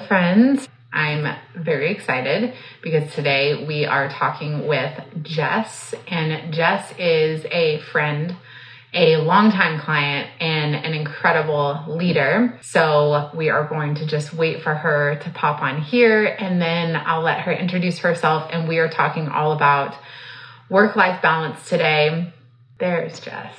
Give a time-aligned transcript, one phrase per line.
[0.00, 0.68] Friends.
[0.92, 8.36] I'm very excited because today we are talking with Jess, and Jess is a friend,
[8.94, 12.58] a longtime client, and an incredible leader.
[12.62, 16.96] So we are going to just wait for her to pop on here, and then
[16.96, 19.94] I'll let her introduce herself, and we are talking all about
[20.70, 22.32] work life balance today.
[22.78, 23.54] There's Jess.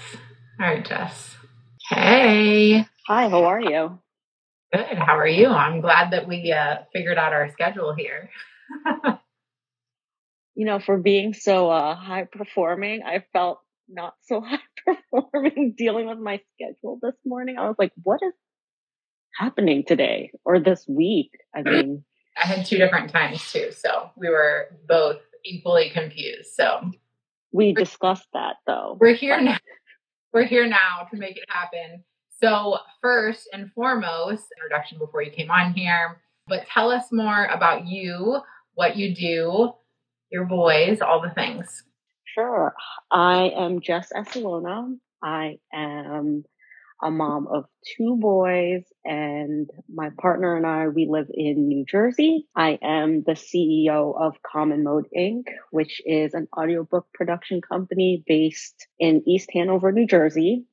[0.60, 1.38] All right, Jess.
[1.90, 2.86] Hey.
[3.08, 4.00] Hi, how are you?
[4.74, 4.98] Good.
[4.98, 5.48] How are you?
[5.48, 8.30] I'm glad that we uh, figured out our schedule here.
[10.56, 16.08] you know, for being so uh, high performing, I felt not so high performing dealing
[16.08, 17.58] with my schedule this morning.
[17.58, 18.34] I was like, what is
[19.40, 21.32] happening today or this week?
[21.56, 22.04] I mean,
[22.42, 23.72] I had two different times too.
[23.72, 26.50] So we were both equally confused.
[26.54, 26.92] So
[27.54, 28.98] we discussed that though.
[29.00, 29.58] We're here now.
[30.34, 32.04] We're here now to make it happen.
[32.42, 37.88] So, first and foremost, introduction before you came on here, but tell us more about
[37.88, 38.40] you,
[38.76, 39.72] what you do,
[40.30, 41.84] your boys, all the things.
[42.26, 42.76] Sure.
[43.12, 44.96] I am Jess Escalona.
[45.24, 46.44] I am
[47.02, 47.66] a mom of
[47.96, 52.46] two boys and my partner and I, we live in New Jersey.
[52.56, 58.88] I am the CEO of Common Mode Inc., which is an audiobook production company based
[59.00, 60.66] in East Hanover, New Jersey.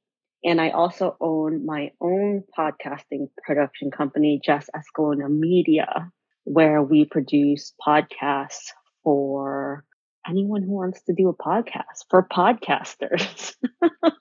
[0.44, 6.10] And I also own my own podcasting production company, Jess Escalona Media,
[6.44, 9.84] where we produce podcasts for
[10.28, 13.54] anyone who wants to do a podcast for podcasters.
[13.80, 14.12] but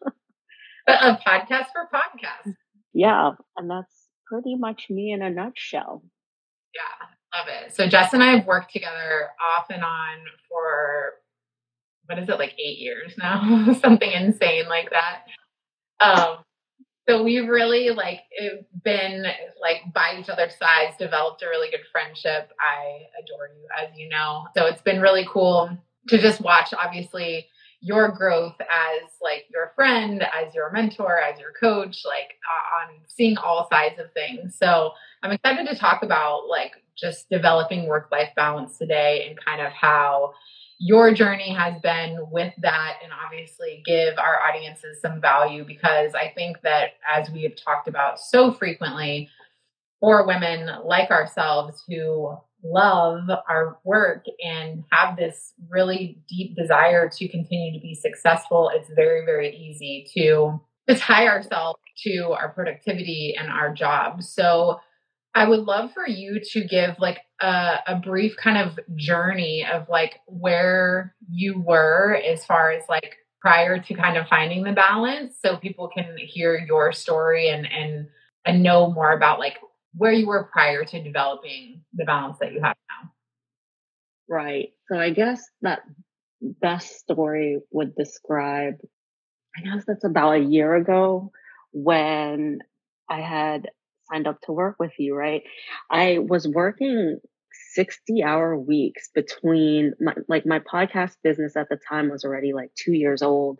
[0.87, 2.53] a podcast for podcasts.
[2.93, 3.31] Yeah.
[3.57, 3.93] And that's
[4.25, 6.03] pretty much me in a nutshell.
[6.73, 7.37] Yeah.
[7.37, 7.75] Love it.
[7.75, 10.17] So Jess and I have worked together off and on
[10.49, 11.13] for
[12.05, 13.73] what is it like eight years now?
[13.81, 15.23] Something insane like that.
[15.99, 16.37] Um,
[17.07, 18.21] so we've really like
[18.83, 19.25] been
[19.61, 22.51] like by each other's sides, developed a really good friendship.
[22.59, 24.45] I adore you, as you know.
[24.55, 25.77] So it's been really cool
[26.07, 27.47] to just watch, obviously,
[27.81, 32.31] your growth as like your friend, as your mentor, as your coach, like
[32.81, 34.55] on seeing all sides of things.
[34.57, 39.59] So I'm excited to talk about like just developing work life balance today and kind
[39.59, 40.33] of how
[40.79, 46.31] your journey has been with that and obviously give our audiences some value because I
[46.35, 49.29] think that as we have talked about so frequently
[49.99, 57.27] for women like ourselves who love our work and have this really deep desire to
[57.27, 60.59] continue to be successful, it's very, very easy to,
[60.97, 64.29] tie ourselves to our productivity and our jobs.
[64.29, 64.79] So
[65.35, 69.89] I would love for you to give like a, a, brief kind of journey of
[69.89, 75.35] like where you were as far as like prior to kind of finding the balance
[75.43, 78.07] so people can hear your story and and
[78.45, 79.57] and know more about like
[79.95, 83.11] where you were prior to developing the balance that you have now.
[84.29, 84.69] Right.
[84.89, 85.81] So I guess that
[86.41, 88.75] best story would describe
[89.57, 91.31] I guess that's about a year ago
[91.73, 92.59] when
[93.09, 93.69] I had
[94.13, 95.43] signed up to work with you, right?
[95.89, 97.19] I was working
[97.73, 102.71] 60 hour weeks between my, like my podcast business at the time was already like
[102.75, 103.59] two years old,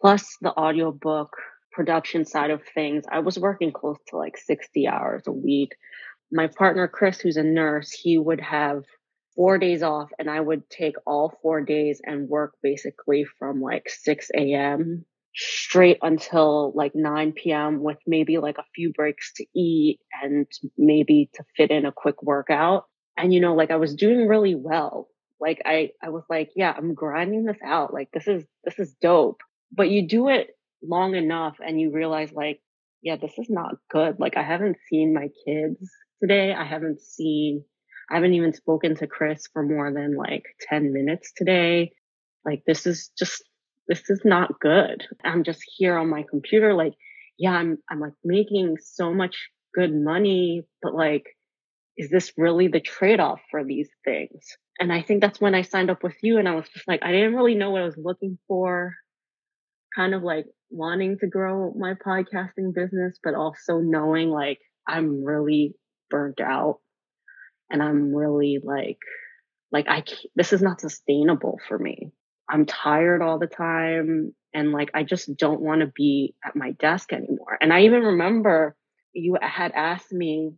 [0.00, 1.36] plus the audiobook
[1.70, 3.04] production side of things.
[3.10, 5.70] I was working close to like 60 hours a week.
[6.30, 8.84] My partner, Chris, who's a nurse, he would have
[9.34, 13.88] four days off and I would take all four days and work basically from like
[13.88, 17.82] 6 a.m straight until like 9 p.m.
[17.82, 20.46] with maybe like a few breaks to eat and
[20.76, 22.84] maybe to fit in a quick workout.
[23.16, 25.08] And, you know, like I was doing really well.
[25.40, 27.92] Like I, I was like, yeah, I'm grinding this out.
[27.92, 29.40] Like this is, this is dope.
[29.72, 30.50] But you do it
[30.82, 32.60] long enough and you realize like,
[33.02, 34.20] yeah, this is not good.
[34.20, 35.90] Like I haven't seen my kids
[36.20, 36.52] today.
[36.52, 37.64] I haven't seen,
[38.10, 41.92] I haven't even spoken to Chris for more than like 10 minutes today.
[42.44, 43.42] Like this is just
[43.88, 45.04] this is not good.
[45.24, 46.94] I'm just here on my computer, like,
[47.38, 51.24] yeah, I'm, I'm like making so much good money, but like,
[51.96, 54.56] is this really the trade off for these things?
[54.78, 57.02] And I think that's when I signed up with you and I was just like,
[57.02, 58.94] I didn't really know what I was looking for.
[59.94, 64.58] Kind of like wanting to grow my podcasting business, but also knowing like
[64.88, 65.74] I'm really
[66.08, 66.78] burnt out
[67.70, 68.98] and I'm really like,
[69.70, 72.12] like I, this is not sustainable for me.
[72.52, 76.72] I'm tired all the time and like I just don't want to be at my
[76.72, 77.58] desk anymore.
[77.60, 78.76] And I even remember
[79.14, 80.52] you had asked me,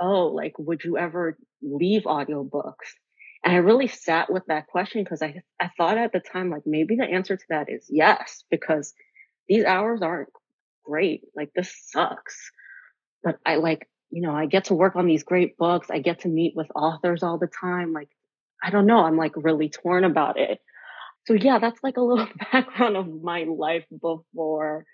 [0.00, 2.94] "Oh, like would you ever leave audiobooks?"
[3.44, 6.64] And I really sat with that question because I I thought at the time like
[6.66, 8.94] maybe the answer to that is yes because
[9.48, 10.28] these hours aren't
[10.84, 11.22] great.
[11.34, 12.50] Like this sucks.
[13.24, 15.90] But I like, you know, I get to work on these great books.
[15.90, 17.92] I get to meet with authors all the time.
[17.94, 18.10] Like
[18.62, 20.60] I don't know, I'm like really torn about it.
[21.30, 24.84] So yeah, that's like a little background of my life before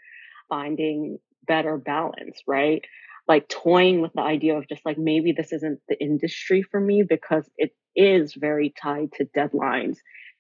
[0.51, 1.17] finding
[1.47, 2.83] better balance, right?
[3.27, 7.03] Like toying with the idea of just like maybe this isn't the industry for me
[7.09, 9.97] because it is very tied to deadlines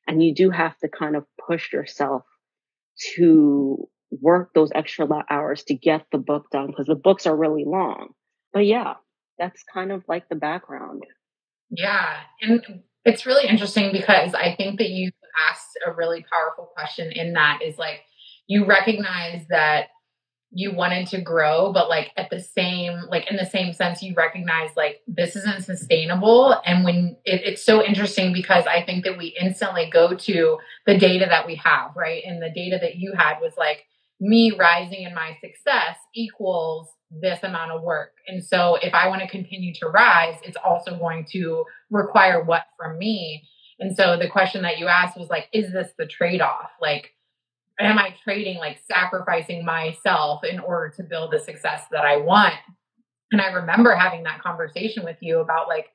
[0.06, 2.25] and you do have to kind of push yourself
[3.14, 7.64] to work those extra hours to get the book done because the books are really
[7.66, 8.10] long.
[8.52, 8.94] But yeah,
[9.38, 11.04] that's kind of like the background.
[11.70, 12.19] Yeah.
[12.43, 15.10] And it's really interesting because I think that you
[15.50, 18.00] asked a really powerful question in that is like
[18.46, 19.88] you recognize that
[20.52, 24.14] you wanted to grow but like at the same like in the same sense you
[24.14, 26.60] recognize like this isn't sustainable.
[26.64, 30.98] And when it, it's so interesting because i think that we instantly go to the
[30.98, 32.22] data that we have right?
[32.24, 33.84] And the data that you had was like
[34.20, 38.12] me rising in my success equals this amount of work.
[38.26, 42.62] And so if i want to continue to rise it's also going to require what
[42.78, 43.42] from me
[43.78, 47.12] and so the question that you asked was like is this the trade-off like
[47.78, 52.55] am I trading like sacrificing myself in order to build the success that I want?
[53.32, 55.87] And I remember having that conversation with you about like,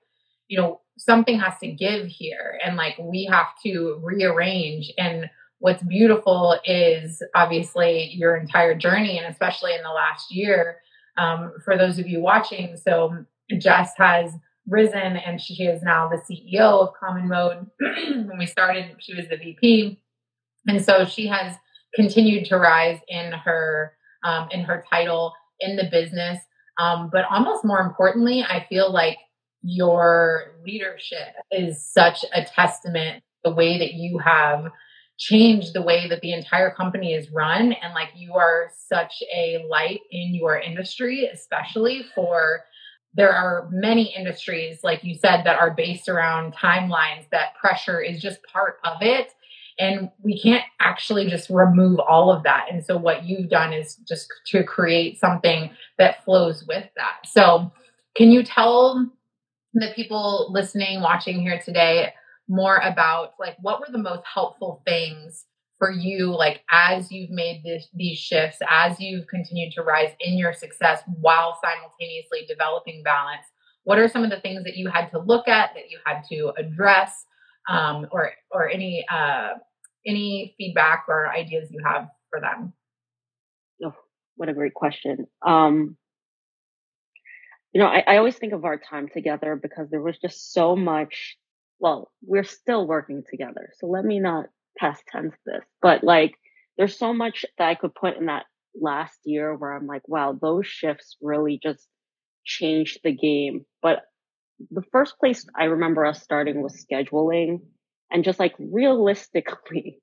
[0.47, 4.91] you know, something has to give here and like we have to rearrange.
[4.97, 5.29] And
[5.59, 10.77] what's beautiful is obviously your entire journey and especially in the last year.
[11.17, 13.25] Um, for those of you watching, so
[13.57, 14.33] Jess has
[14.67, 17.67] risen and she is now the CEO of Common Mode.
[17.79, 20.01] when we started, she was the VP.
[20.67, 21.55] And so she has
[21.95, 23.93] continued to rise in her
[24.23, 26.39] um, in her title in the business.
[26.77, 29.17] Um, but almost more importantly, I feel like
[29.63, 34.71] your leadership is such a testament the way that you have
[35.17, 39.63] changed the way that the entire company is run and like you are such a
[39.69, 42.61] light in your industry especially for
[43.13, 48.21] there are many industries like you said that are based around timelines that pressure is
[48.21, 49.33] just part of it
[49.79, 52.67] and we can't actually just remove all of that.
[52.71, 57.25] And so what you've done is just to create something that flows with that.
[57.25, 57.71] So
[58.15, 59.09] can you tell
[59.73, 62.13] the people listening, watching here today
[62.47, 65.45] more about like what were the most helpful things
[65.81, 70.37] for you like as you've made this, these shifts as you've continued to rise in
[70.37, 73.45] your success while simultaneously developing balance
[73.83, 76.21] what are some of the things that you had to look at that you had
[76.29, 77.25] to address
[77.69, 79.53] um, or or any uh,
[80.05, 82.73] any feedback or ideas you have for them?
[83.83, 83.93] Oh,
[84.35, 85.27] what a great question.
[85.45, 85.97] Um,
[87.73, 90.75] you know, I, I always think of our time together because there was just so
[90.75, 91.37] much.
[91.79, 94.45] Well, we're still working together, so let me not
[94.77, 96.33] past tense this, but like,
[96.77, 98.45] there's so much that I could put in that
[98.79, 101.87] last year where I'm like, wow, those shifts really just
[102.45, 103.65] changed the game.
[103.81, 104.03] But
[104.71, 107.61] the first place I remember us starting was scheduling
[108.11, 110.01] and just like realistically,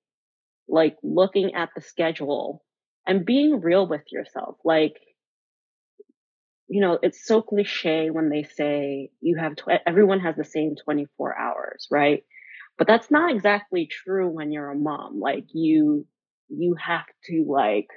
[0.68, 2.64] like looking at the schedule
[3.06, 4.56] and being real with yourself.
[4.64, 4.96] Like,
[6.68, 10.74] you know, it's so cliche when they say you have, tw- everyone has the same
[10.84, 12.24] 24 hours, right?
[12.78, 15.20] But that's not exactly true when you're a mom.
[15.20, 16.06] Like you,
[16.48, 17.88] you have to like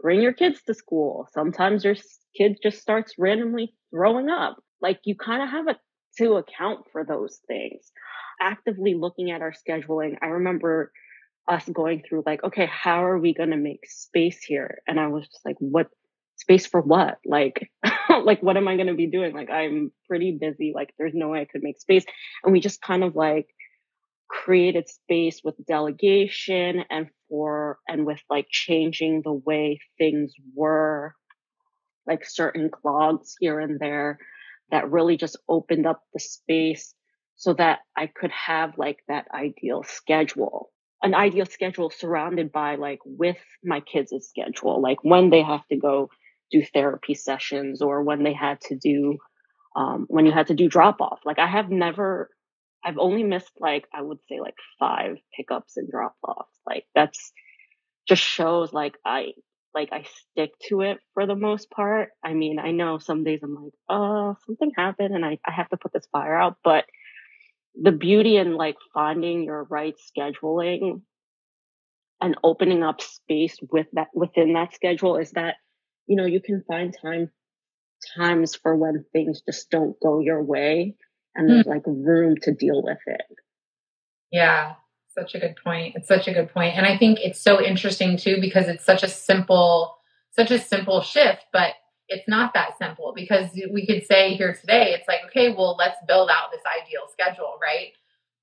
[0.00, 1.28] bring your kids to school.
[1.32, 1.96] Sometimes your
[2.36, 4.58] kid just starts randomly throwing up.
[4.82, 5.76] Like you kind of have a,
[6.18, 7.90] to account for those things
[8.40, 10.92] actively looking at our scheduling, I remember
[11.48, 14.78] us going through like, okay, how are we going to make space here?
[14.86, 15.88] And I was just like, what
[16.36, 17.18] space for what?
[17.24, 17.70] Like,
[18.24, 19.34] like, what am I going to be doing?
[19.34, 20.72] Like, I'm pretty busy.
[20.74, 22.04] Like, there's no way I could make space.
[22.44, 23.46] And we just kind of like
[24.28, 31.14] created space with delegation and for, and with like changing the way things were,
[32.06, 34.18] like certain clogs here and there
[34.70, 36.94] that really just opened up the space
[37.36, 40.70] so that I could have like that ideal schedule,
[41.02, 45.76] an ideal schedule surrounded by like with my kids' schedule, like when they have to
[45.76, 46.08] go
[46.50, 49.18] do therapy sessions or when they had to do,
[49.76, 51.20] um, when you had to do drop off.
[51.24, 52.30] Like I have never,
[52.86, 56.56] I've only missed like, I would say like five pickups and drop offs.
[56.64, 57.32] Like that's
[58.06, 59.32] just shows like I
[59.74, 62.10] like I stick to it for the most part.
[62.24, 65.68] I mean, I know some days I'm like, oh, something happened and I, I have
[65.70, 66.84] to put this fire out, but
[67.74, 71.02] the beauty in like finding your right scheduling
[72.20, 75.56] and opening up space with that within that schedule is that
[76.06, 77.30] you know you can find time
[78.16, 80.94] times for when things just don't go your way
[81.36, 81.70] and there's mm.
[81.70, 83.26] like room to deal with it.
[84.32, 84.74] Yeah.
[85.08, 85.94] Such a good point.
[85.96, 86.76] It's such a good point.
[86.76, 89.96] And i think it's so interesting too because it's such a simple
[90.32, 91.72] such a simple shift but
[92.08, 95.96] it's not that simple because we could say here today it's like okay well let's
[96.06, 97.92] build out this ideal schedule right?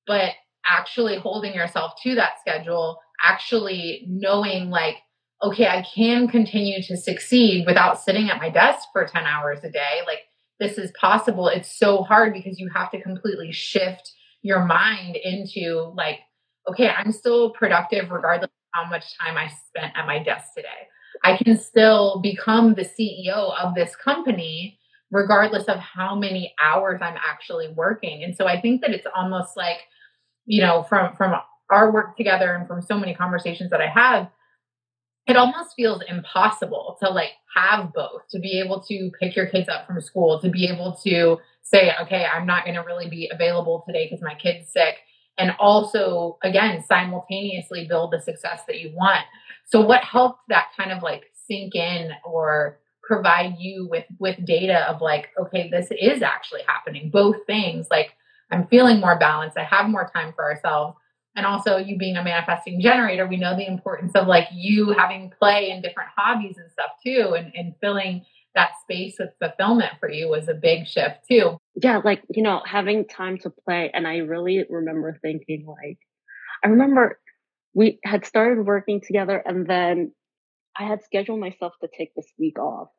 [0.06, 0.32] But
[0.66, 4.98] actually holding yourself to that schedule actually knowing like
[5.42, 9.70] okay i can continue to succeed without sitting at my desk for 10 hours a
[9.70, 10.20] day like
[10.63, 15.93] this is possible it's so hard because you have to completely shift your mind into
[15.96, 16.20] like
[16.70, 20.67] okay i'm still productive regardless of how much time i spent at my desk today.
[21.24, 24.79] I can still become the ceo of this company
[25.12, 28.24] regardless of how many hours i'm actually working.
[28.24, 29.77] And so i think that it's almost like
[30.46, 31.36] you know from from
[31.70, 34.29] our work together and from so many conversations that I have,
[35.27, 39.70] it almost feels impossible to like have both, to be able to pick your kids
[39.70, 43.30] up from school, to be able to say, okay, I'm not going to really be
[43.34, 44.98] available today because my kid's sick.
[45.38, 49.25] And also, again, simultaneously build the success that you want.
[49.65, 54.88] So, what helped that kind of like sink in or provide you with with data
[54.89, 57.10] of like, okay, this is actually happening.
[57.10, 58.12] Both things, like
[58.51, 59.58] I'm feeling more balanced.
[59.58, 60.98] I have more time for ourselves
[61.36, 65.32] and also you being a manifesting generator, we know the importance of like you having
[65.40, 68.25] play and different hobbies and stuff too, and, and filling
[68.56, 71.58] that space with fulfillment for you was a big shift too.
[71.75, 73.90] Yeah, like, you know, having time to play.
[73.94, 75.98] And I really remember thinking, like,
[76.63, 77.20] I remember
[77.74, 80.12] we had started working together and then
[80.78, 82.90] I had scheduled myself to take this week off.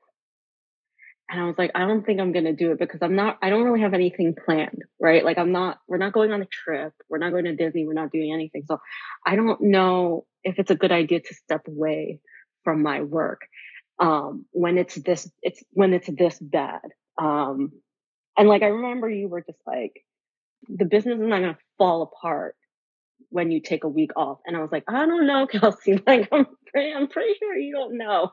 [1.31, 3.39] And I was like, I don't think I'm going to do it because I'm not,
[3.43, 5.25] I don't really have anything planned, right?
[5.25, 6.93] Like I'm not, we're not going on a trip.
[7.09, 7.87] We're not going to Disney.
[7.87, 8.65] We're not doing anything.
[8.67, 8.79] So
[9.27, 12.21] I don't know if it's a good idea to step away
[12.63, 13.43] from my work.
[13.99, 16.83] Um, when it's this, it's when it's this bad.
[17.19, 17.73] Um,
[18.37, 19.93] and like, I remember you were just like,
[20.69, 22.57] the business is not going to fall apart
[23.31, 24.39] when you take a week off.
[24.47, 26.01] And I was like, I don't know, Kelsey.
[26.07, 28.31] Like, I'm pretty, I'm pretty sure you don't know.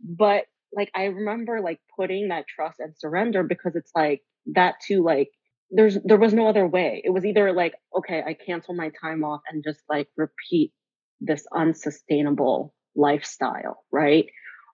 [0.00, 0.44] But
[0.76, 4.22] like I remember like putting that trust and surrender because it's like
[4.54, 5.30] that too like
[5.70, 7.02] there's there was no other way.
[7.04, 10.72] It was either like okay, I cancel my time off and just like repeat
[11.20, 14.26] this unsustainable lifestyle, right?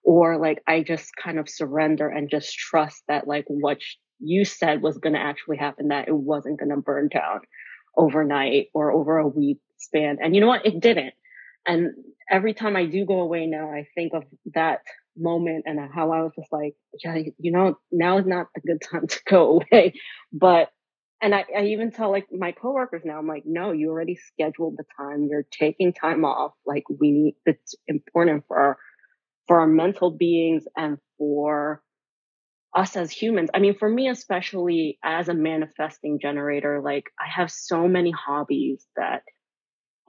[0.03, 3.77] Or like I just kind of surrender and just trust that like what
[4.19, 7.39] you said was going to actually happen that it wasn't going to burn down
[7.97, 10.17] overnight or over a week span.
[10.21, 10.65] And you know what?
[10.65, 11.13] It didn't.
[11.65, 11.91] And
[12.29, 14.81] every time I do go away now, I think of that
[15.17, 18.81] moment and how I was just like, yeah, you know, now is not the good
[18.81, 19.93] time to go away.
[20.31, 20.69] But,
[21.21, 24.77] and I, I even tell like my coworkers now, I'm like, no, you already scheduled
[24.77, 25.27] the time.
[25.29, 26.53] You're taking time off.
[26.65, 28.77] Like we need, it's important for our,
[29.47, 31.83] for our mental beings and for
[32.75, 33.49] us as humans.
[33.53, 38.85] I mean, for me, especially as a manifesting generator, like I have so many hobbies
[38.95, 39.23] that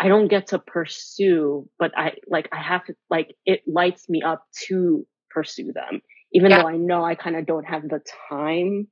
[0.03, 4.21] I don't get to pursue, but I like, I have to, like, it lights me
[4.23, 6.01] up to pursue them,
[6.33, 6.63] even yeah.
[6.63, 8.89] though I know I kind of don't have the time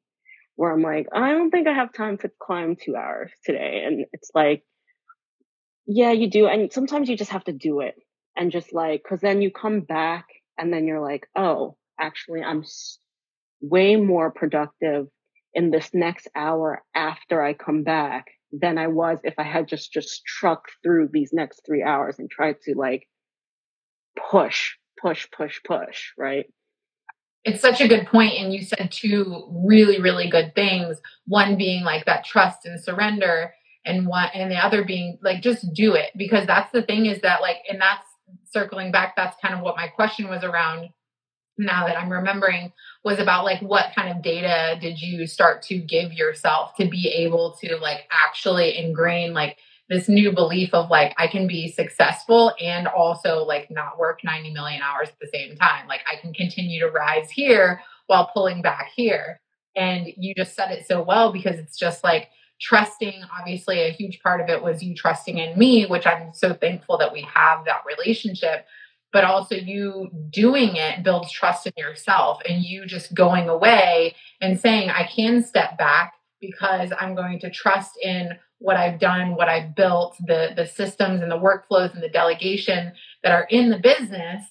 [0.54, 3.82] where I'm like, I don't think I have time to climb two hours today.
[3.84, 4.62] And it's like,
[5.84, 6.46] yeah, you do.
[6.46, 7.96] And sometimes you just have to do it
[8.36, 10.26] and just like, cause then you come back
[10.58, 12.62] and then you're like, oh, actually, I'm
[13.60, 15.08] way more productive
[15.54, 19.92] in this next hour after I come back than I was if I had just
[19.92, 23.06] just trucked through these next three hours and tried to like
[24.30, 26.46] push, push, push, push, right?
[27.44, 31.00] It's such a good point, and you said two really, really good things.
[31.26, 33.54] One being like that trust and surrender,
[33.84, 37.20] and one and the other being like just do it because that's the thing is
[37.22, 38.06] that like, and that's
[38.50, 39.14] circling back.
[39.16, 40.90] That's kind of what my question was around
[41.60, 42.72] now that I'm remembering
[43.04, 47.08] was about like what kind of data did you start to give yourself to be
[47.08, 49.56] able to like actually ingrain like
[49.88, 54.52] this new belief of like I can be successful and also like not work 90
[54.52, 55.88] million hours at the same time.
[55.88, 59.40] Like I can continue to rise here while pulling back here.
[59.76, 62.28] And you just said it so well because it's just like
[62.60, 66.52] trusting obviously a huge part of it was you trusting in me which i'm so
[66.52, 68.66] thankful that we have that relationship
[69.12, 74.60] but also you doing it builds trust in yourself and you just going away and
[74.60, 79.48] saying, I can step back because I'm going to trust in what I've done, what
[79.48, 83.78] I've built, the the systems and the workflows and the delegation that are in the
[83.78, 84.44] business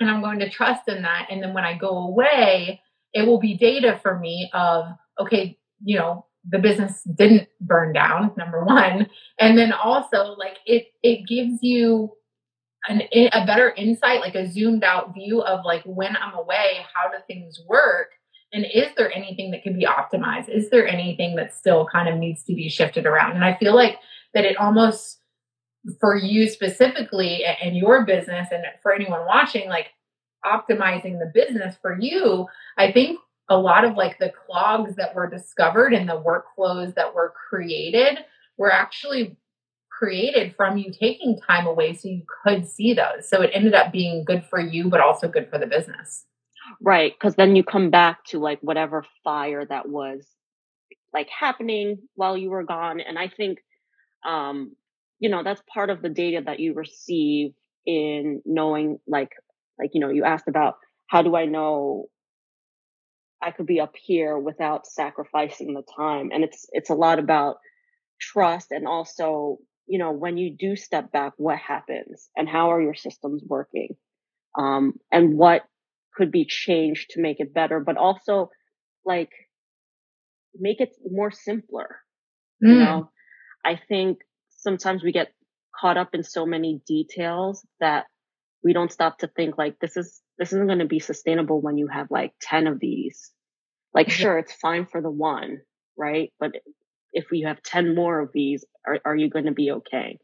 [0.00, 1.28] and I'm going to trust in that.
[1.30, 2.80] And then when I go away,
[3.14, 4.86] it will be data for me of
[5.20, 10.86] okay, you know, the business didn't burn down number 1 and then also like it
[11.02, 12.12] it gives you
[12.88, 17.10] an, a better insight like a zoomed out view of like when I'm away how
[17.10, 18.08] do things work?
[18.52, 20.48] And is there anything that can be optimized?
[20.48, 23.32] Is there anything that still kind of needs to be shifted around?
[23.32, 23.98] And i feel like
[24.34, 25.18] that it almost
[26.00, 29.88] for you specifically and your business and for anyone watching like
[30.44, 32.46] optimizing the business for you
[32.78, 37.14] i think a lot of like the clogs that were discovered and the workflows that
[37.14, 38.18] were created
[38.56, 39.36] were actually
[40.02, 43.92] created from you taking time away so you could see those so it ended up
[43.92, 46.24] being good for you but also good for the business
[46.80, 47.18] Right.
[47.18, 50.26] Cause then you come back to like whatever fire that was
[51.12, 53.00] like happening while you were gone.
[53.00, 53.58] And I think,
[54.26, 54.74] um,
[55.18, 57.52] you know, that's part of the data that you receive
[57.86, 59.30] in knowing like,
[59.78, 60.76] like, you know, you asked about
[61.08, 62.06] how do I know
[63.42, 66.30] I could be up here without sacrificing the time?
[66.32, 67.56] And it's, it's a lot about
[68.20, 72.80] trust and also, you know, when you do step back, what happens and how are
[72.80, 73.96] your systems working?
[74.58, 75.62] Um, and what
[76.14, 78.50] could be changed to make it better, but also
[79.04, 79.30] like
[80.58, 81.98] make it more simpler.
[82.62, 82.68] Mm.
[82.68, 83.10] You know,
[83.64, 84.18] I think
[84.50, 85.32] sometimes we get
[85.78, 88.06] caught up in so many details that
[88.62, 91.76] we don't stop to think like this is this isn't going to be sustainable when
[91.76, 93.30] you have like 10 of these.
[93.94, 95.58] Like sure, it's fine for the one,
[95.98, 96.32] right?
[96.40, 96.52] But
[97.12, 100.18] if we have 10 more of these, are, are you going to be okay?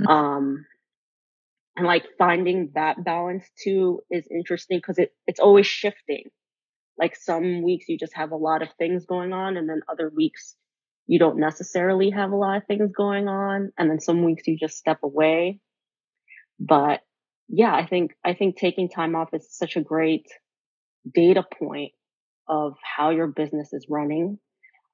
[0.00, 0.06] Mm-hmm.
[0.10, 0.66] Um,
[1.76, 6.30] and like finding that balance too is interesting because it, it's always shifting.
[6.98, 10.10] Like some weeks you just have a lot of things going on and then other
[10.14, 10.56] weeks
[11.06, 13.72] you don't necessarily have a lot of things going on.
[13.78, 15.60] And then some weeks you just step away.
[16.58, 17.00] But
[17.48, 20.26] yeah, I think, I think taking time off is such a great
[21.14, 21.92] data point
[22.48, 24.38] of how your business is running.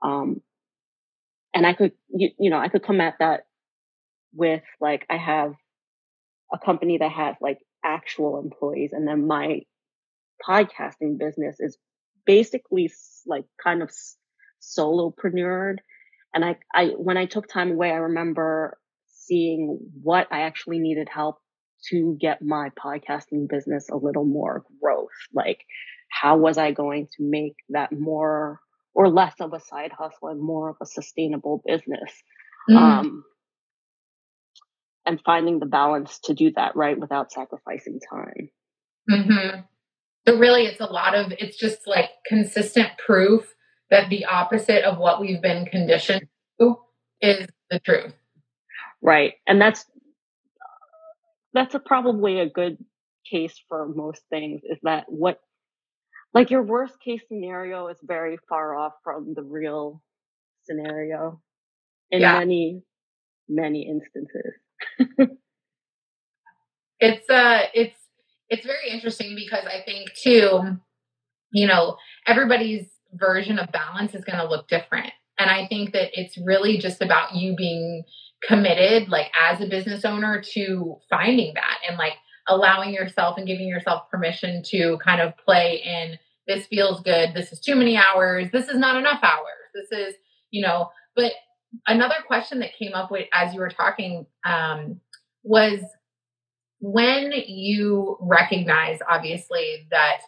[0.02, 0.42] Um,
[1.54, 3.42] and I could, you, you know, I could come at that
[4.34, 5.54] with like, I have
[6.52, 9.60] a company that has like actual employees and then my
[10.46, 11.78] podcasting business is
[12.26, 12.90] basically
[13.26, 13.90] like kind of
[14.60, 15.78] solopreneured
[16.34, 21.08] and I, I when i took time away i remember seeing what i actually needed
[21.08, 21.38] help
[21.90, 25.08] to get my podcasting business a little more growth.
[25.32, 25.64] Like
[26.08, 28.60] how was i going to make that more
[28.94, 32.12] or less of a side hustle and more of a sustainable business
[32.70, 32.76] mm.
[32.76, 33.24] um
[35.04, 38.50] and finding the balance to do that right without sacrificing time.
[39.10, 39.60] Mm-hmm.
[40.26, 43.52] So really, it's a lot of it's just like consistent proof
[43.90, 46.28] that the opposite of what we've been conditioned
[46.60, 46.76] to
[47.20, 48.14] is the truth.
[49.00, 49.84] Right, and that's
[51.52, 52.78] that's a, probably a good
[53.28, 54.62] case for most things.
[54.64, 55.40] Is that what
[56.34, 60.02] like your worst case scenario is very far off from the real
[60.64, 61.40] scenario
[62.10, 62.38] in yeah.
[62.38, 62.82] many
[63.48, 64.54] many instances
[67.00, 67.96] it's uh it's
[68.52, 70.76] it's very interesting because I think too,
[71.52, 75.10] you know, everybody's version of balance is going to look different.
[75.38, 78.04] And I think that it's really just about you being
[78.46, 82.12] committed, like as a business owner, to finding that and like
[82.48, 87.52] allowing yourself and giving yourself permission to kind of play in this feels good, this
[87.52, 90.14] is too many hours, this is not enough hours, this is,
[90.50, 91.32] you know, but
[91.86, 95.00] another question that came up with as you were talking um,
[95.42, 95.80] was
[96.80, 100.18] when you recognize obviously that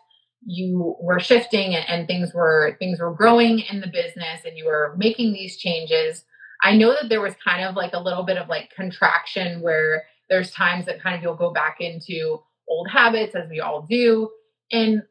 [0.46, 4.66] you were shifting and, and, things were things were growing in the business and you
[4.66, 6.24] were making these changes
[6.62, 10.04] i know that there was kind of like a little bit of like contraction where
[10.28, 14.28] there's times that kind of you'll go back into old habits as we all do
[14.72, 15.02] and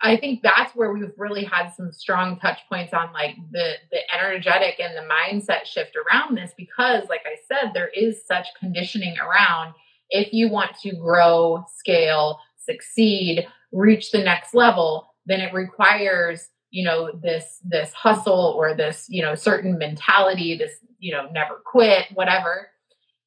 [0.00, 3.98] I think that's where we've really had some strong touch points on like the the
[4.14, 9.16] energetic and the mindset shift around this because like I said there is such conditioning
[9.18, 9.74] around
[10.10, 16.84] if you want to grow, scale, succeed, reach the next level, then it requires, you
[16.84, 22.06] know, this this hustle or this, you know, certain mentality, this, you know, never quit,
[22.14, 22.68] whatever.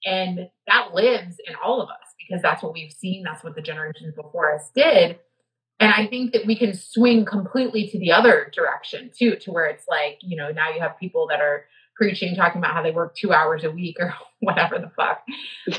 [0.05, 3.61] And that lives in all of us because that's what we've seen, that's what the
[3.61, 5.19] generations before us did
[5.81, 9.65] and I think that we can swing completely to the other direction too, to where
[9.65, 12.91] it's like, you know, now you have people that are preaching, talking about how they
[12.91, 15.23] work two hours a week or whatever the fuck.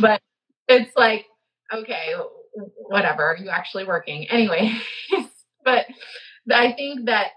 [0.00, 0.20] But
[0.66, 1.26] it's like,
[1.72, 2.14] okay,
[2.88, 4.26] whatever, are you actually working?
[4.28, 4.72] Anyway,
[5.64, 5.87] but
[6.52, 7.28] I think that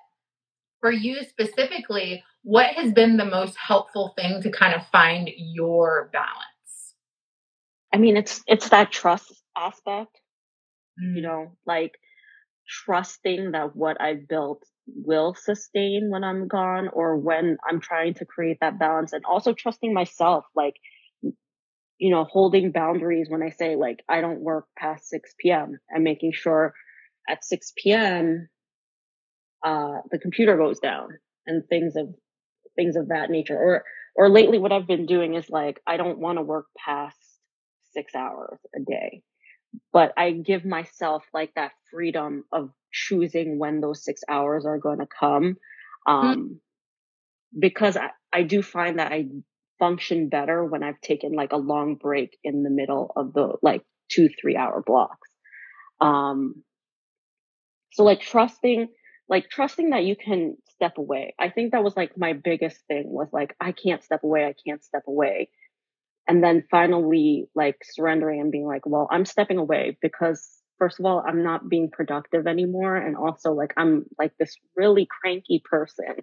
[0.81, 6.09] for you specifically, what has been the most helpful thing to kind of find your
[6.11, 6.54] balance?
[7.95, 10.19] I mean, it's it's that trust aspect.
[11.01, 11.15] Mm.
[11.15, 11.93] You know, like
[12.67, 18.25] trusting that what I've built will sustain when I'm gone or when I'm trying to
[18.25, 20.73] create that balance and also trusting myself like
[21.97, 25.79] you know holding boundaries when I say like I don't work past 6 p.m.
[25.89, 26.73] and making sure
[27.29, 28.49] at 6 p.m.
[29.63, 31.11] uh the computer goes down
[31.47, 32.13] and things of
[32.75, 33.85] things of that nature or
[34.17, 37.24] or lately what I've been doing is like I don't want to work past
[37.95, 39.23] 6 hours a day
[39.91, 44.99] but I give myself like that freedom of choosing when those six hours are going
[44.99, 45.57] to come.
[46.05, 46.13] Hmm.
[46.13, 47.59] Um, mm-hmm.
[47.59, 49.27] because I, I do find that I
[49.79, 53.81] function better when I've taken like a long break in the middle of the like
[54.09, 55.29] two, three hour blocks.
[55.99, 56.63] Um,
[57.93, 58.89] so like trusting,
[59.27, 61.33] like trusting that you can step away.
[61.39, 64.45] I think that was like my biggest thing was like, I can't step away.
[64.45, 65.49] I can't step away
[66.27, 70.47] and then finally like surrendering and being like well i'm stepping away because
[70.79, 75.07] first of all i'm not being productive anymore and also like i'm like this really
[75.21, 76.15] cranky person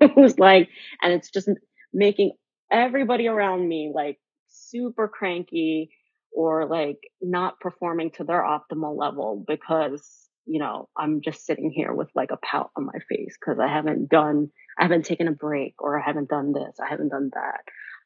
[0.14, 0.68] who's like
[1.02, 1.48] and it's just
[1.92, 2.32] making
[2.70, 5.90] everybody around me like super cranky
[6.32, 11.92] or like not performing to their optimal level because you know i'm just sitting here
[11.92, 15.32] with like a pout on my face because i haven't done i haven't taken a
[15.32, 17.62] break or i haven't done this i haven't done that.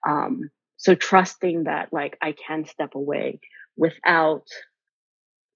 [0.09, 3.41] Um so trusting that like I can step away
[3.77, 4.45] without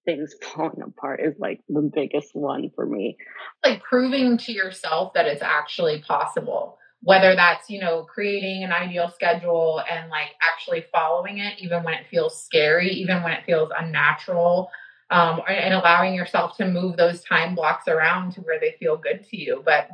[0.05, 3.17] things falling apart is like the biggest one for me.
[3.65, 6.77] Like proving to yourself that it's actually possible.
[7.01, 11.95] Whether that's, you know, creating an ideal schedule and like actually following it, even when
[11.95, 14.69] it feels scary, even when it feels unnatural,
[15.09, 19.25] um, and allowing yourself to move those time blocks around to where they feel good
[19.29, 19.61] to you.
[19.65, 19.89] But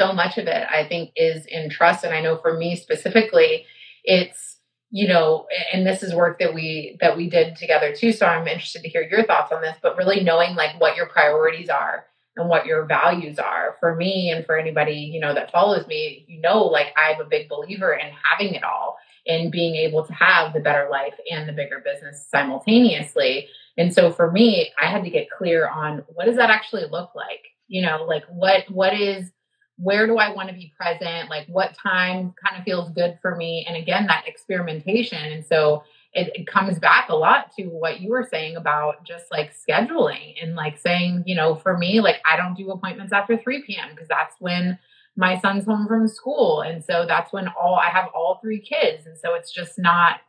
[0.00, 2.02] so much of it, I think, is in trust.
[2.02, 3.64] And I know for me specifically,
[4.04, 4.58] it's
[4.90, 8.46] you know and this is work that we that we did together too so i'm
[8.46, 12.04] interested to hear your thoughts on this but really knowing like what your priorities are
[12.36, 13.76] and what your values are.
[13.80, 17.28] For me and for anybody you know that follows me you know like i'm a
[17.28, 21.48] big believer in having it all and being able to have the better life and
[21.48, 23.48] the bigger business simultaneously.
[23.78, 27.14] And so for me i had to get clear on what does that actually look
[27.14, 27.44] like?
[27.68, 29.30] You know like what what is
[29.76, 31.30] where do I want to be present?
[31.30, 33.64] Like what time kind of feels good for me?
[33.68, 35.18] And again, that experimentation.
[35.18, 35.82] And so
[36.12, 40.34] it, it, comes back a lot to what you were saying about just like scheduling
[40.40, 43.88] and like saying, you know, for me, like I don't do appointments after 3 p.m.
[43.90, 44.78] because that's when
[45.16, 46.60] my son's home from school.
[46.60, 49.06] And so that's when all I have all three kids.
[49.06, 50.20] And so it's just not,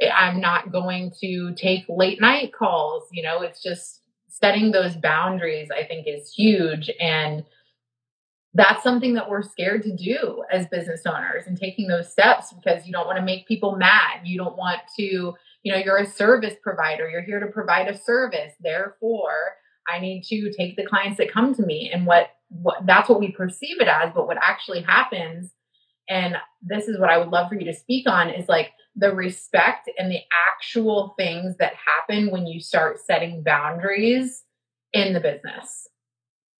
[0.00, 3.04] eh, I'm not going to take late night calls.
[3.12, 6.90] You know, it's just setting those boundaries, I think is huge.
[7.00, 7.44] And
[8.54, 12.86] that's something that we're scared to do as business owners and taking those steps because
[12.86, 14.20] you don't want to make people mad.
[14.24, 17.08] You don't want to, you know, you're a service provider.
[17.10, 18.52] You're here to provide a service.
[18.60, 19.56] Therefore,
[19.92, 23.18] I need to take the clients that come to me and what what that's what
[23.18, 25.50] we perceive it as, but what actually happens
[26.08, 29.14] and this is what I would love for you to speak on is like the
[29.14, 34.44] respect and the actual things that happen when you start setting boundaries
[34.92, 35.88] in the business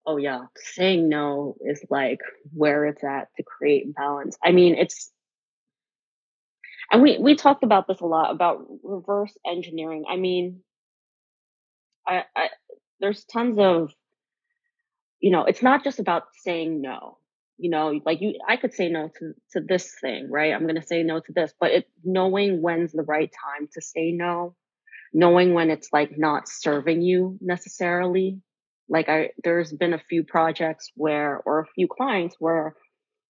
[0.07, 2.21] oh yeah, saying no is like
[2.53, 4.37] where it's at to create balance.
[4.45, 5.11] I mean, it's
[6.93, 10.05] and we we talked about this a lot about reverse engineering.
[10.09, 10.61] I mean,
[12.07, 12.49] I, I
[13.01, 13.93] there's tons of
[15.21, 17.17] you know, it's not just about saying no.
[17.57, 20.53] You know, like you I could say no to to this thing, right?
[20.53, 23.81] I'm going to say no to this, but it knowing when's the right time to
[23.81, 24.55] say no,
[25.13, 28.41] knowing when it's like not serving you necessarily
[28.89, 32.75] like I, there's been a few projects where, or a few clients where,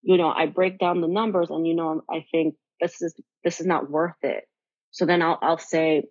[0.02, 3.14] you know, I break down the numbers and, you know, I think this is,
[3.44, 4.44] this is not worth it.
[4.90, 6.04] So then I'll, I'll say,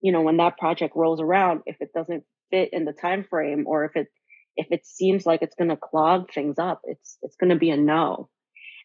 [0.00, 3.64] you know, when that project rolls around, if it doesn't fit in the time frame
[3.66, 4.06] or if it,
[4.56, 7.70] if it seems like it's going to clog things up, it's, it's going to be
[7.70, 8.28] a no.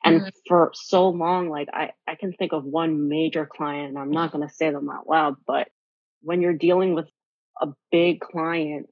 [0.03, 0.29] And mm-hmm.
[0.47, 4.31] for so long, like I, I can think of one major client, and I'm not
[4.31, 5.69] going to say them out loud, but
[6.21, 7.07] when you're dealing with
[7.61, 8.87] a big client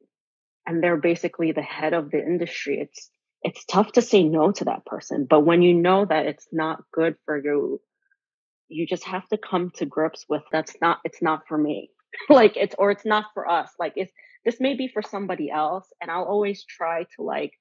[0.65, 3.09] and they're basically the head of the industry, it's
[3.43, 5.25] it's tough to say no to that person.
[5.29, 7.81] But when you know that it's not good for you,
[8.67, 11.89] you just have to come to grips with that's not it's not for me.
[12.29, 13.71] like it's or it's not for us.
[13.79, 14.11] Like it's
[14.45, 15.87] this may be for somebody else.
[16.01, 17.53] And I'll always try to like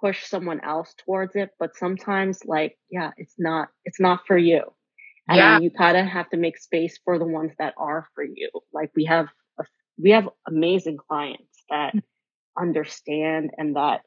[0.00, 1.50] push someone else towards it.
[1.58, 4.62] But sometimes like, yeah, it's not it's not for you.
[5.28, 5.60] And yeah.
[5.60, 8.50] you kind of have to make space for the ones that are for you.
[8.72, 9.28] Like we have
[9.60, 9.64] a,
[9.96, 11.94] we have amazing clients that
[12.56, 14.02] understand and that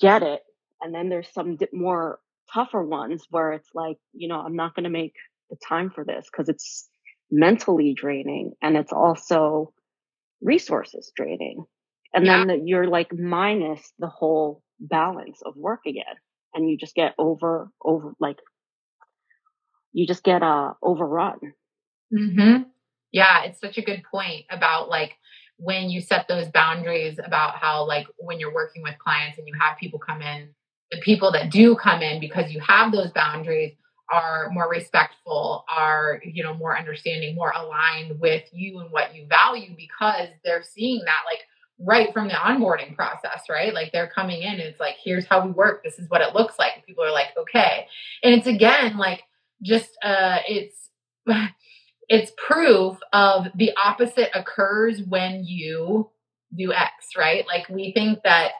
[0.00, 0.42] get it
[0.80, 2.18] And then there's some more
[2.52, 5.14] tougher ones where it's like, you know, I'm not going to make
[5.50, 6.88] the time for this because it's
[7.30, 9.72] mentally draining and it's also
[10.40, 11.64] resources draining.
[12.14, 12.44] And yeah.
[12.44, 16.04] then you're like minus the whole balance of work again.
[16.54, 18.38] And you just get over, over, like,
[19.92, 21.38] you just get, uh, overrun.
[22.12, 22.62] Mm-hmm.
[23.12, 23.44] Yeah.
[23.44, 25.12] It's such a good point about like,
[25.60, 29.54] when you set those boundaries about how like when you're working with clients and you
[29.60, 30.48] have people come in
[30.90, 33.74] the people that do come in because you have those boundaries
[34.12, 39.26] are more respectful are you know more understanding more aligned with you and what you
[39.26, 41.40] value because they're seeing that like
[41.78, 43.72] right from the onboarding process right?
[43.72, 45.82] Like they're coming in and it's like here's how we work.
[45.82, 46.72] This is what it looks like.
[46.76, 47.86] And people are like okay.
[48.22, 49.22] And it's again like
[49.62, 50.90] just uh it's
[52.10, 56.10] it's proof of the opposite occurs when you
[56.54, 57.46] do X, right?
[57.46, 58.50] Like we think that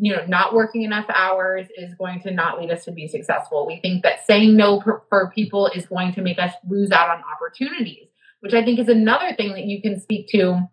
[0.00, 3.66] you know not working enough hours is going to not lead us to be successful.
[3.66, 7.08] We think that saying no for, for people is going to make us lose out
[7.08, 8.08] on opportunities,
[8.40, 10.68] which I think is another thing that you can speak to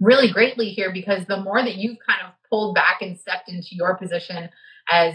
[0.00, 3.76] really greatly here because the more that you've kind of pulled back and stepped into
[3.76, 4.48] your position
[4.90, 5.14] as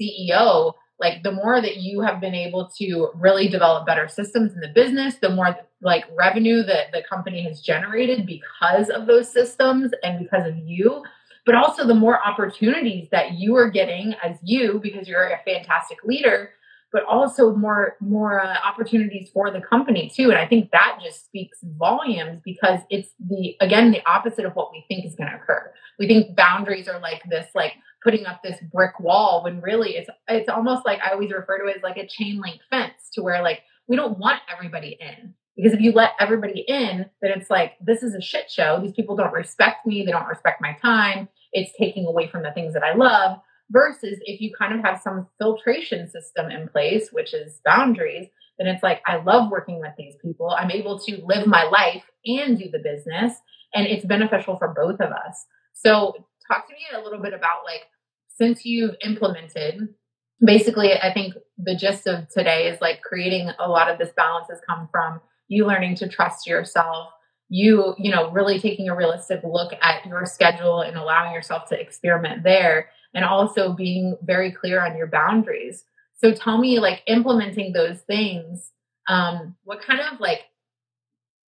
[0.00, 4.60] CEO, like the more that you have been able to really develop better systems in
[4.60, 9.92] the business the more like revenue that the company has generated because of those systems
[10.02, 11.02] and because of you
[11.44, 15.98] but also the more opportunities that you are getting as you because you're a fantastic
[16.04, 16.50] leader
[16.92, 20.30] but also more more uh, opportunities for the company too.
[20.30, 24.72] And i think that just speaks volumes because it's the again the opposite of what
[24.72, 25.72] we think is going to occur.
[25.98, 27.72] We think boundaries are like this like
[28.06, 31.66] putting up this brick wall when really it's it's almost like I always refer to
[31.66, 35.34] it as like a chain link fence to where like we don't want everybody in.
[35.56, 38.78] Because if you let everybody in, then it's like this is a shit show.
[38.80, 41.28] These people don't respect me, they don't respect my time.
[41.52, 43.38] It's taking away from the things that I love.
[43.70, 48.68] Versus if you kind of have some filtration system in place, which is boundaries, then
[48.68, 50.50] it's like I love working with these people.
[50.50, 53.32] I'm able to live my life and do the business,
[53.74, 55.46] and it's beneficial for both of us.
[55.72, 56.14] So,
[56.46, 57.82] talk to me a little bit about like
[58.36, 59.88] since you've implemented
[60.44, 64.46] basically i think the gist of today is like creating a lot of this balance
[64.50, 67.10] has come from you learning to trust yourself
[67.48, 71.80] you you know really taking a realistic look at your schedule and allowing yourself to
[71.80, 75.84] experiment there and also being very clear on your boundaries.
[76.16, 78.72] So tell me like implementing those things
[79.08, 80.40] um what kind of like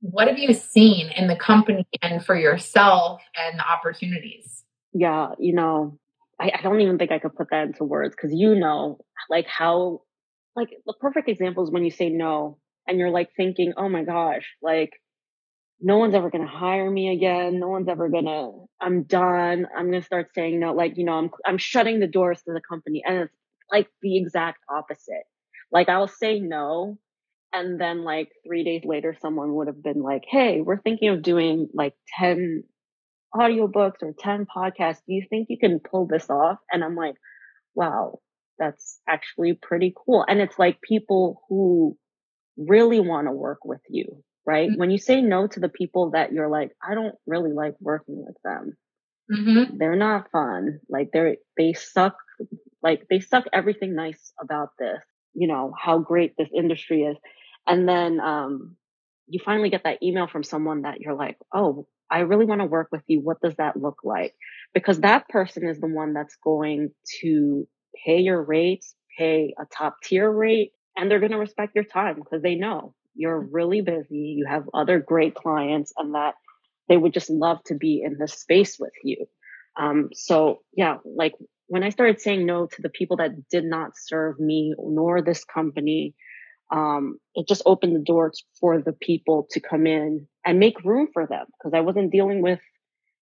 [0.01, 4.65] what have you seen in the company and for yourself and the opportunities?
[4.93, 5.99] Yeah you know
[6.41, 8.99] I, I don't even think I could put that into words because you know,
[9.29, 10.03] like how,
[10.55, 14.05] like the perfect example is when you say no and you're like thinking, oh my
[14.05, 14.93] gosh, like
[15.81, 17.61] no one's ever going to hire me again.
[17.61, 19.67] No one's ever going to, I'm done.
[19.77, 20.73] I'm going to start saying no.
[20.73, 23.03] Like, you know, I'm, I'm shutting the doors to the company.
[23.07, 23.35] And it's
[23.71, 25.25] like the exact opposite.
[25.71, 26.99] Like I'll say no.
[27.53, 31.23] And then like three days later, someone would have been like, Hey, we're thinking of
[31.23, 32.65] doing like 10
[33.35, 35.03] audiobooks or 10 podcasts.
[35.07, 36.59] Do you think you can pull this off?
[36.73, 37.15] And I'm like,
[37.75, 38.21] wow,
[38.59, 40.25] that's actually pretty cool.
[40.27, 41.97] And it's like people who
[42.57, 44.69] really want to work with you, right?
[44.69, 44.79] Mm-hmm.
[44.79, 48.25] When you say no to the people that you're like, I don't really like working
[48.25, 48.77] with them.
[49.33, 49.77] Mm-hmm.
[49.79, 50.81] They're not fun.
[50.89, 52.17] Like they're, they suck,
[52.83, 55.01] like they suck everything nice about this,
[55.35, 57.17] you know, how great this industry is.
[57.67, 58.77] And then, um,
[59.29, 62.67] you finally get that email from someone that you're like, oh, I really want to
[62.67, 63.21] work with you.
[63.21, 64.35] What does that look like?
[64.75, 66.91] Because that person is the one that's going
[67.21, 67.67] to
[68.05, 72.17] pay your rates, pay a top tier rate, and they're going to respect your time
[72.17, 74.37] because they know you're really busy.
[74.39, 76.35] You have other great clients and that
[76.89, 79.27] they would just love to be in this space with you.
[79.79, 81.35] Um, so yeah, like
[81.67, 85.45] when I started saying no to the people that did not serve me nor this
[85.45, 86.15] company,
[86.71, 91.09] um, it just opened the doors for the people to come in and make room
[91.13, 92.61] for them because I wasn't dealing with,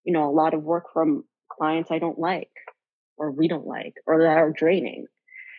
[0.04, 2.50] you know, a lot of work from clients I don't like
[3.16, 5.06] or we don't like or that are draining.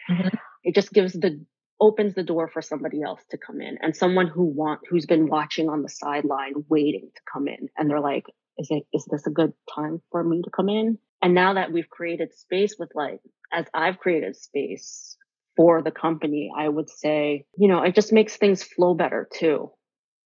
[0.09, 0.35] Mm-hmm.
[0.63, 1.45] It just gives the
[1.79, 5.27] opens the door for somebody else to come in and someone who want who's been
[5.27, 8.25] watching on the sideline waiting to come in and they're like
[8.57, 11.71] is it is this a good time for me to come in and now that
[11.71, 13.19] we've created space with like
[13.53, 15.17] as i've created space
[15.57, 19.71] for the company, I would say, you know, it just makes things flow better too.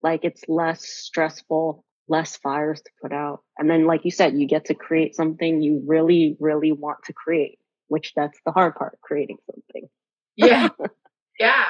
[0.04, 3.40] Like it's less stressful, less fires to put out.
[3.58, 7.14] And then, like you said, you get to create something you really, really want to
[7.14, 9.90] create, which that's the hard part, creating something.
[10.36, 10.68] yeah.
[11.40, 11.66] Yeah.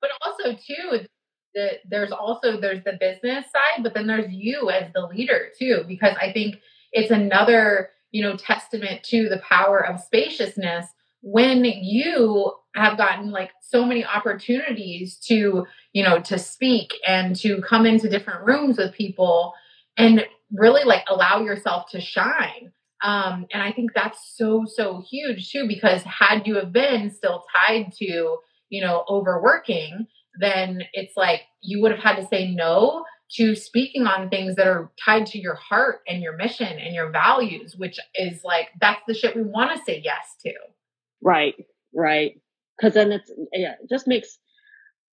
[0.00, 1.06] But also too,
[1.54, 5.84] the, there's also, there's the business side, but then there's you as the leader too,
[5.86, 6.56] because I think
[6.90, 10.86] it's another, you know, testament to the power of spaciousness
[11.22, 17.62] when you have gotten like so many opportunities to, you know, to speak and to
[17.62, 19.54] come into different rooms with people
[19.96, 22.72] and really like allow yourself to shine.
[23.02, 27.44] Um, and I think that's so, so huge too, because had you have been still
[27.54, 30.06] tied to, you know, overworking,
[30.38, 33.04] then it's like you would have had to say no
[33.36, 37.10] to speaking on things that are tied to your heart and your mission and your
[37.10, 40.52] values, which is like, that's the shit we want to say yes to.
[41.22, 41.54] Right,
[41.94, 42.40] right.
[42.80, 44.38] Cause then it's, yeah, it just makes,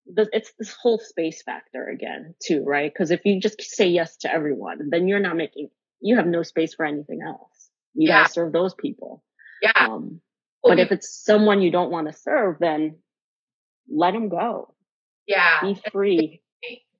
[0.07, 2.91] it's this whole space factor again too, right?
[2.93, 5.69] Cause if you just say yes to everyone, then you're not making,
[6.01, 7.69] you have no space for anything else.
[7.93, 8.23] You yeah.
[8.23, 9.23] gotta serve those people.
[9.61, 9.73] Yeah.
[9.75, 10.21] Um,
[10.63, 12.97] but if it's someone you don't want to serve, then
[13.89, 14.73] let them go.
[15.27, 15.61] Yeah.
[15.61, 16.41] Be free.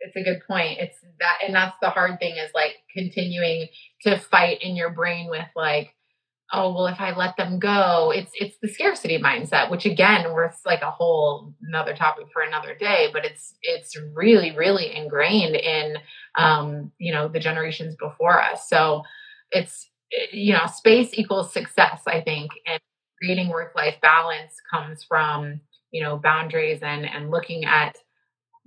[0.02, 0.80] It's a good point.
[0.80, 3.67] It's that, and that's the hard thing is like continuing
[4.04, 5.93] to fight in your brain with like,
[6.51, 10.51] oh well, if I let them go, it's it's the scarcity mindset, which again, we're
[10.65, 13.09] like a whole another topic for another day.
[13.13, 15.97] But it's it's really really ingrained in
[16.35, 18.67] um, you know the generations before us.
[18.69, 19.03] So
[19.51, 19.89] it's
[20.31, 22.51] you know, space equals success, I think.
[22.65, 22.79] And
[23.21, 27.97] creating work life balance comes from, you know, boundaries and, and looking at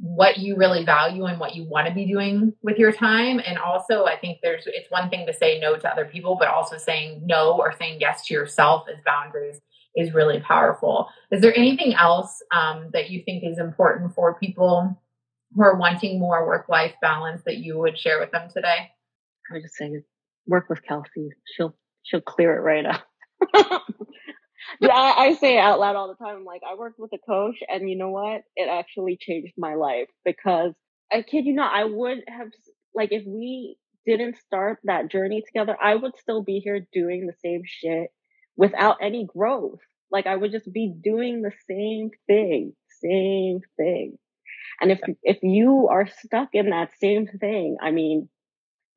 [0.03, 3.41] what you really value and what you want to be doing with your time.
[3.47, 6.49] And also, I think there's, it's one thing to say no to other people, but
[6.49, 9.61] also saying no or saying yes to yourself as boundaries
[9.95, 11.09] is really powerful.
[11.31, 15.01] Is there anything else um, that you think is important for people
[15.55, 18.91] who are wanting more work life balance that you would share with them today?
[19.49, 20.03] I would just say
[20.49, 21.29] work with Kelsey.
[21.57, 23.03] She'll she'll clear it right up.
[24.81, 26.37] yeah, I, I, say it out loud all the time.
[26.37, 28.42] I'm like, I worked with a coach, and you know what?
[28.57, 30.72] It actually changed my life because
[31.12, 32.48] I kid you not, I would have
[32.94, 37.35] like if we didn't start that journey together, I would still be here doing the
[37.44, 38.11] same shit
[38.57, 39.81] without any growth.
[40.11, 44.18] Like I would just be doing the same thing, same thing.
[44.81, 48.29] And if if you are stuck in that same thing, I mean,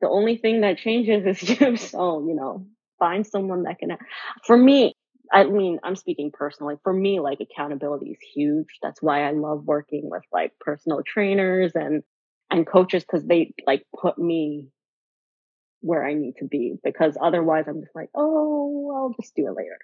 [0.02, 1.78] the only thing that changes is you.
[1.78, 2.66] So, you know,
[3.00, 3.98] find someone that can,
[4.46, 4.94] for me,
[5.32, 6.76] I mean, I'm speaking personally.
[6.84, 8.68] For me, like accountability is huge.
[8.82, 12.04] That's why I love working with like personal trainers and,
[12.52, 14.70] and coaches because they like put me
[15.82, 19.56] where I need to be because otherwise I'm just like, oh, I'll just do it
[19.56, 19.80] later.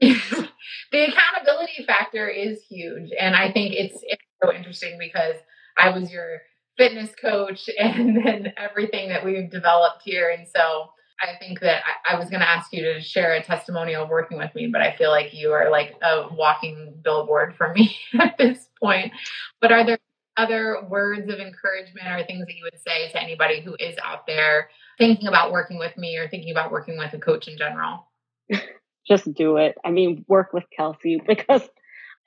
[0.92, 3.10] the accountability factor is huge.
[3.18, 5.36] And I think it's, it's so interesting because
[5.76, 6.40] I was your
[6.76, 10.30] fitness coach and then everything that we've developed here.
[10.30, 13.42] And so I think that I, I was going to ask you to share a
[13.42, 17.72] testimonial working with me, but I feel like you are like a walking billboard for
[17.72, 19.12] me at this point.
[19.60, 19.98] But are there
[20.36, 24.26] other words of encouragement or things that you would say to anybody who is out
[24.26, 28.06] there thinking about working with me or thinking about working with a coach in general?
[29.08, 29.76] Just do it.
[29.84, 31.68] I mean, work with Kelsey because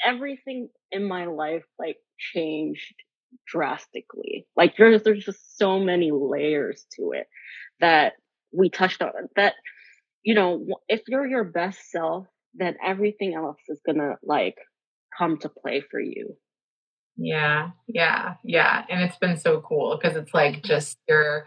[0.06, 1.98] everything in my life like
[2.34, 2.96] changed
[3.48, 4.46] drastically.
[4.58, 7.28] Like there's there's just so many layers to it
[7.80, 8.14] that
[8.52, 9.54] we touched on that
[10.24, 14.58] you know if you're your best self then everything else is gonna like
[15.18, 16.36] come to play for you
[17.18, 21.46] yeah yeah yeah and it's been so cool because it's like just your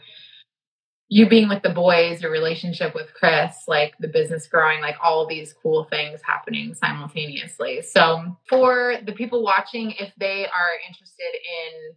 [1.08, 5.26] you being with the boys, your relationship with Chris, like the business growing, like all
[5.26, 7.82] these cool things happening simultaneously.
[7.82, 11.94] So, for the people watching, if they are interested in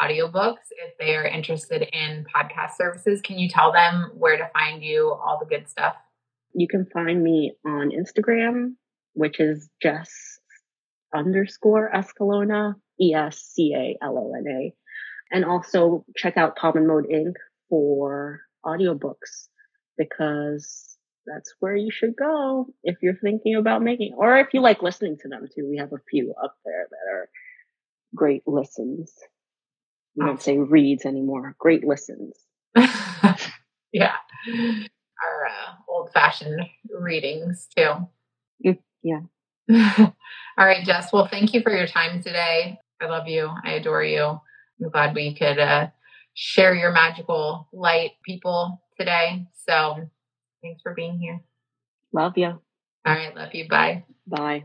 [0.00, 4.82] audiobooks, if they are interested in podcast services, can you tell them where to find
[4.82, 5.94] you, all the good stuff?
[6.54, 8.74] You can find me on Instagram,
[9.14, 10.10] which is Jess
[11.14, 14.74] underscore Escalona, E S C A L O N A.
[15.30, 17.34] And also check out Common Mode Inc
[17.68, 19.48] for audiobooks
[19.96, 24.82] because that's where you should go if you're thinking about making, or if you like
[24.82, 25.68] listening to them too.
[25.68, 27.28] We have a few up there that are
[28.14, 29.12] great listens.
[30.18, 31.54] We don't say reads anymore.
[31.58, 32.34] Great listens.
[33.92, 34.16] yeah.
[34.48, 38.08] Our uh, old fashioned readings too.
[38.66, 39.20] Mm, yeah.
[40.58, 41.12] All right, Jess.
[41.12, 42.78] Well, thank you for your time today.
[43.00, 43.48] I love you.
[43.64, 44.40] I adore you.
[44.82, 45.88] I'm glad we could uh,
[46.34, 49.46] share your magical light people today.
[49.68, 50.08] So
[50.62, 51.40] thanks for being here.
[52.12, 52.46] Love you.
[52.46, 52.60] All
[53.04, 53.34] right.
[53.34, 53.68] Love you.
[53.68, 54.04] Bye.
[54.26, 54.64] Bye.